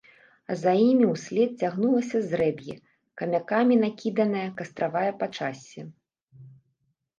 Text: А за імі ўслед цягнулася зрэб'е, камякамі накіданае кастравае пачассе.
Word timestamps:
А 0.51 0.55
за 0.61 0.71
імі 0.91 1.05
ўслед 1.15 1.51
цягнулася 1.65 2.17
зрэб'е, 2.31 2.75
камякамі 3.23 3.79
накіданае 3.85 4.49
кастравае 4.63 5.07
пачассе. 5.23 5.81